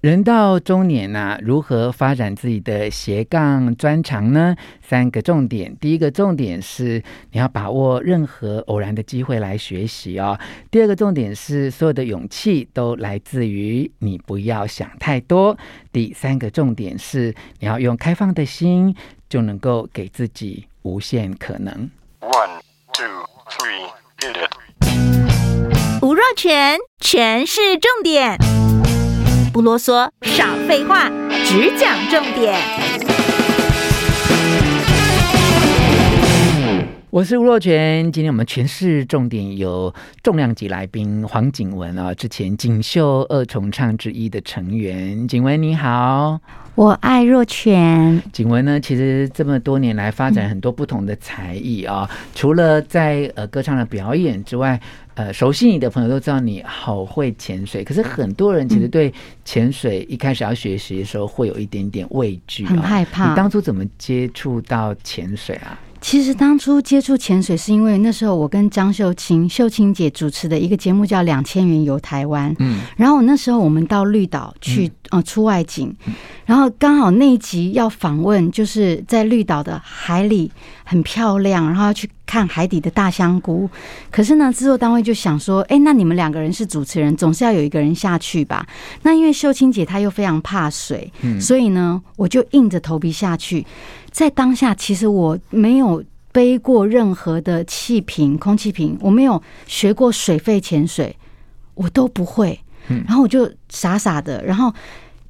[0.00, 4.54] 人到中年呐、啊，如何发展自己的斜杠专长呢？
[4.80, 5.76] 三个重点。
[5.80, 10.38] 第一个重点是你要把握任何偶然的机会来学习哦。
[10.70, 15.58] 第二个重点是所有的勇气都来自于你不要想太多。
[15.90, 18.94] 第三个重点是你要用开放的心，
[19.28, 21.90] 就能够给自己无限可能。
[22.20, 22.60] One,
[22.92, 23.90] two, three,
[24.20, 26.02] hit it.
[26.02, 28.38] 吴若权，全是重点。
[29.52, 31.10] 不啰嗦，少废话，
[31.44, 33.07] 只讲重点。
[37.18, 45.26] 我是吴若权，今天我们全市重点有重量级来宾黄景文啊，之前锦绣二重唱之一的成员。
[45.26, 46.40] 景文你好，
[46.76, 48.22] 我爱若权。
[48.32, 54.80] 景文呢，其实这么多年来发展很多不同的才艺啊，嗯、除了在呃歌唱的表演之外。
[55.14, 59.12] 呃，熟悉你的朋友都知道你好会潜水，可是很多人其实对
[59.44, 63.28] 潜水一开始要学习的时候会有一点点畏惧，很害怕。
[63.28, 65.76] 你当初怎么接触到潜水啊？
[66.00, 75.94] 其实当初接触潜水是因为那时候我跟张秀清、秀清姐主持的一个节目叫《两千元游台湾》，嗯，然后那时候我们到绿岛去呃出外景，
[76.46, 80.50] 然后刚好那一集要访问，就是在绿岛的海里
[80.84, 83.68] 很漂亮，然后要去看海底的大香菇。
[84.10, 88.66] 可是呢，制作单位就想说，哎，那你们两个人是主持人，总是要有一个人下去吧？
[89.02, 93.64] 那因为秀清姐她又非常怕水，所以呢，我就硬着头皮下去。
[94.10, 101.16] 在当下，其实我没有背过任何的气瓶、空气瓶，我没有学过水肺潜水，
[101.74, 102.60] 我都不会。
[102.86, 104.72] 然后我就傻傻的，然后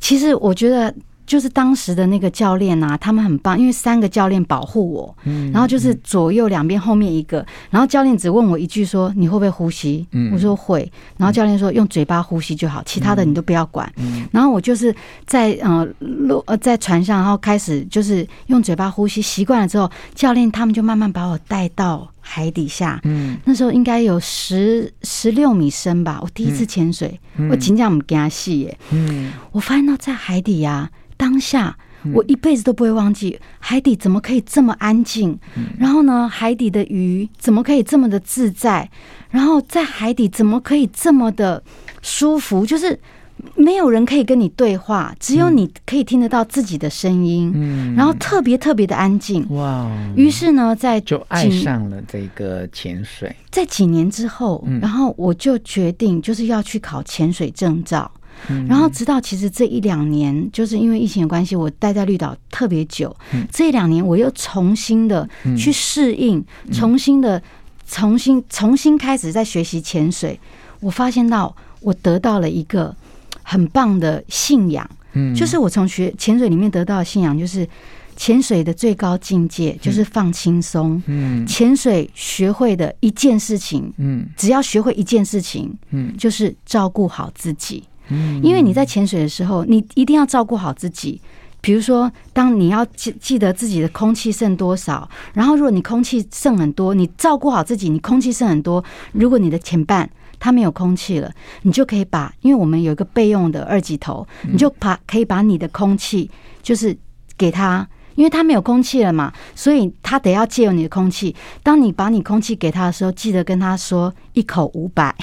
[0.00, 0.94] 其实我觉得。
[1.26, 5.16] 就是当时的那个教练啊，他们很棒，因为三个教练保护我，
[5.52, 10.06] 然后就是左右两边后面一个，然后教练只问我一句说，你会不会呼吸？
[10.32, 13.92] 我说会，然后教练说用嘴巴呼吸就好，其他的你都不要管。
[14.30, 14.94] 然后我就是
[15.26, 23.00] 在呃路呃在船上，然后开始就是用嘴巴呼吸，习惯了之后，教练他们就慢慢把我带到海底下。
[23.02, 27.18] 嗯，那时候应该有十十六米深吧，我第一次潜水，
[27.50, 28.78] 我紧张不给他戏耶。
[28.92, 30.88] 嗯，我发现到在海底呀。
[31.26, 31.76] 当下，
[32.14, 35.36] 我一辈子都不会忘记海底怎么可以这么安静，
[35.76, 38.88] 然后呢，海底的鱼怎么可以这么的自在，
[39.28, 41.60] 然后在海底怎么可以这么的
[42.02, 42.64] 舒服？
[42.64, 42.96] 就是
[43.56, 47.52] 没有人可以跟你对话，只有你可以听得到自己的声音，
[47.96, 49.44] 然后特别特别的安静。
[49.50, 49.90] 哇！
[50.14, 53.34] 于是呢，在就爱上了这个潜水。
[53.50, 58.08] 在几年之后，然后我就决定就是要去考潜水证照。
[58.68, 63.14] 然后直到其实这一两年，就是因为疫情的关系，我待在绿岛特别久。
[63.50, 67.42] 这一两年，我又重新的去适应，重新的
[67.86, 70.38] 重新重新开始在学习潜水。
[70.80, 72.94] 我发现到我得到了一个
[73.42, 77.66] 很棒的信仰，嗯就是我从学潜水里面得到的信仰，就是
[78.16, 81.02] 潜水的最高境界就是放轻松。
[81.46, 87.84] 潜水学会的一件事情，嗯只要学会一件事情，嗯就是照顾好自己。
[88.08, 91.20] 嗯因为你在潜水的时候，你一定要照顾好自己。
[91.60, 98.84] 比如说，当你要记记得自己的空气剩多少，然后如果你空气剩很多，你照顾好自己，你空气剩很多。
[99.12, 100.08] 如果你的前半
[100.38, 106.30] 它没有空气了，你就可以把，因为我们有一个备用的二级头，你就把可以把你的空气
[106.62, 106.96] 就是
[107.36, 107.88] 给他。
[108.16, 111.32] 因为他没有空气了嘛，所以他得要借用你的空气。
[111.62, 115.14] 当你把你空气给他的时候，记得跟他说一口五百。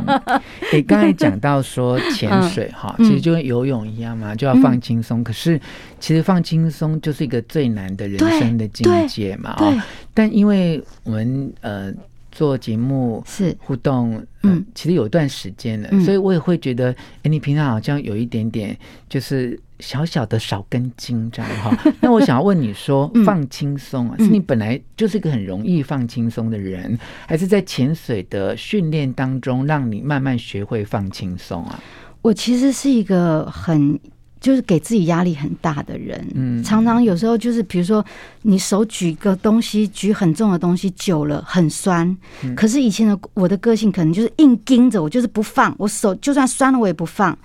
[0.74, 5.24] 你刚才讲到说潜水哈，其实就跟游泳一样嘛，就要放轻松。
[5.24, 5.58] 可是
[5.98, 9.54] 其实放轻松就是一个最难的人生的境界嘛。
[9.58, 9.72] 哦，
[10.12, 11.92] 但因为我们呃。
[12.32, 18.76] 做节目是互动，嗯，其实有一段时间了，所以我也会觉得，哎，你平常好像有一点点，
[19.08, 21.76] 就是小小的少根筋这样哈。
[22.00, 31.80] 那我想要问你说，放轻松啊，是你本来就是一个很容易放轻松的人，还是在潜水的训练当中，让你慢慢学会放轻松啊？
[32.22, 33.98] 我其实是一个很。
[34.46, 38.04] 就是给自己压力很大的人，嗯，常常有时候就是，比如说
[38.42, 42.16] 你手举个东西，举很重的东西久了很酸，
[42.54, 47.36] 可是以前的我的个性可能就是硬盯着，我就是不放，我手就算酸了我也不放。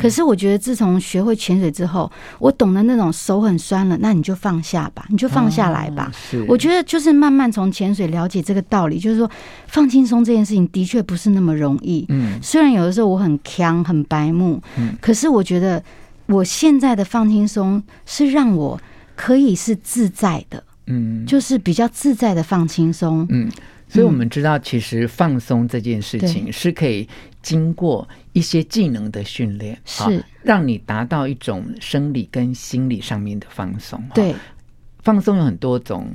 [0.00, 2.10] 可是我觉得自从学会潜水之后，
[2.40, 6.10] 我懂得那种手很酸了，那你就放下吧，你就放下来吧。
[6.48, 9.30] 我觉得就是慢慢从潜水了解这个道理，就是说
[9.68, 12.04] 放轻松这件事情的确不是那么容易。
[12.08, 14.60] 嗯，虽然有的时候我很强很白目，
[15.00, 15.80] 可是我觉得。
[16.28, 18.80] 我现在的放轻松是让我
[19.16, 23.50] 可以是自在的，嗯，就是比较自在的放轻松，嗯，
[23.88, 27.08] 所以我们知道，其实放松这件事情是可以
[27.42, 30.24] 经过一些技能的训练，是。
[30.42, 34.02] 让你达到一种生理跟心理上面的放松。
[34.14, 34.34] 对，
[35.02, 36.08] 放松有很多种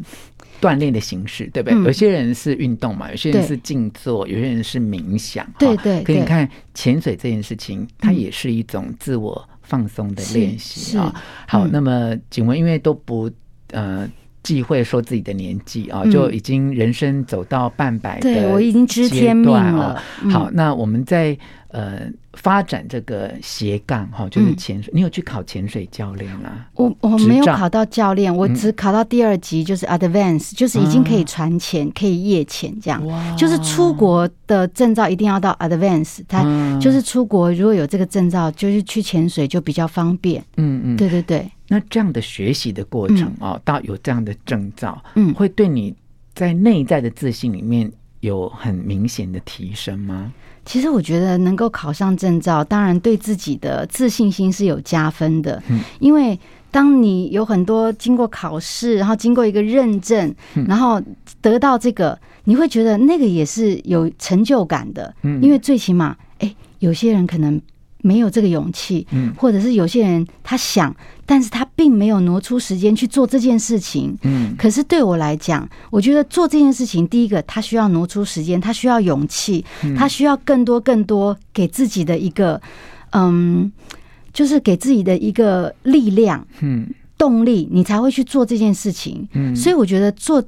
[0.59, 1.77] 锻炼的形式，对不对？
[1.77, 5.47] 嗯、有些人是运动嘛，有些人是静坐，有些人是冥想。
[5.59, 11.13] 对对，可以看潜水这件事情，它也是一种自我放松的练习啊。
[11.47, 13.31] 好，那么景文因为都不
[13.71, 14.07] 呃。
[14.43, 19.99] 忌讳说自己的年纪啊，就已经人生走到半百对，我已经知天命了。
[20.29, 21.35] 好，那我们在
[21.69, 22.01] 呃
[22.33, 24.91] 发展这个斜杠哈，就是潜水。
[24.93, 26.65] 你有去考潜水教练吗？
[26.73, 33.01] 我我没有考到教练，我只考到第二级，就是 advance，就是已经可以船潜，可以夜潜这样。
[33.37, 36.43] 就是出国的证照一定要到 advance，它
[36.79, 40.43] 就是出国如果有这个证照，就是去潜水就比较方便。
[40.57, 41.49] 嗯嗯，对对对。
[41.69, 45.95] 那这样的学习的过程啊，到有这样的证照，嗯，会对你
[46.35, 50.31] 在内在的自信里面有很明显的提升吗？
[50.65, 55.61] 其实我觉得能够考上证照，当然对自己的自信心是有加分的。
[55.69, 56.37] 嗯，因为
[56.69, 60.33] 当你有很多经过考试，然后经过一个认证，
[60.67, 61.01] 然后
[61.41, 65.13] 得到这个，你会觉得那个也是有成就感的。
[65.23, 67.61] 嗯，因为最起码，哎，有些人可能。
[68.03, 70.95] 没有这个勇气，嗯，或者是有些人他想，
[71.25, 74.53] 但是他并没有挪出时间去做这件事情，嗯。
[74.57, 79.65] 可是对我来讲，我觉得做这件事情，第一个他需要挪出时间，他需要勇气，
[79.97, 82.61] 他需要更多更多给自己的一个，
[83.13, 83.71] 嗯，
[84.33, 89.55] 就是给自己的一个力量，嗯，动力，你才会去做这件事情，嗯。
[89.55, 90.43] 所以我觉得做。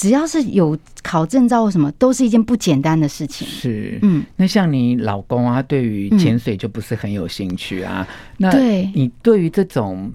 [0.00, 3.46] 只要是有考证照或什么，都是一件不简单的事情。
[3.46, 8.08] 是，嗯，那像你老公啊，对于潜水就不是很有兴趣啊。
[8.08, 8.50] 嗯、那
[8.94, 10.10] 你对于这种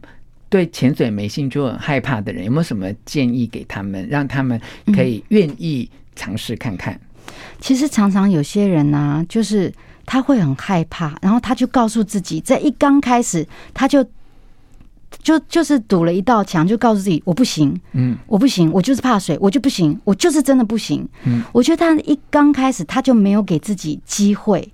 [0.49, 6.99] 对潜水没兴趣、很害怕的人，有没有什么建议给他们，让他们可以愿意尝试看看？
[7.59, 9.71] 其实常常有些人呢、啊，就是
[10.03, 14.03] 他会很害怕，然后他就告诉自己，在一刚开始他就。
[15.25, 21.03] 就就是堵了一道墙，就告诉自己我不行，嗯，我不行，我就是怕水，我就不行，我就是真的不行。
[21.25, 24.71] 嗯，我觉得他一刚开始他就没有给自己机会。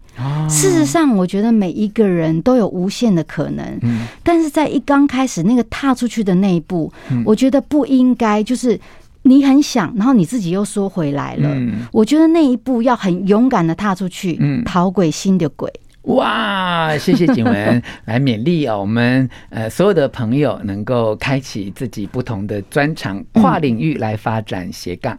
[0.50, 3.65] 事实上，我觉得每一个人都有无限的可能。
[3.81, 6.92] 嗯，但是在一刚开始那个踏出去的那一步，
[7.25, 8.77] 我觉得不应该就是
[9.21, 11.50] 你很想，然后你自己又缩回来了。
[11.56, 15.71] 嗯我觉得那一步要很勇敢的踏出去，嗯，逃鬼心的鬼。
[16.03, 25.18] 哇，谢谢景文 来勉励哦，我们呃所有的朋友能够开启自己不同的专长，跨领域来发展斜杠。